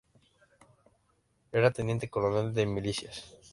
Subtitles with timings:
[1.51, 3.23] Era teniente coronel de Milicias.